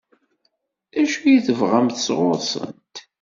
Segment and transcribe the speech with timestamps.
[0.93, 2.95] D acu i tebɣamt sɣur-sent?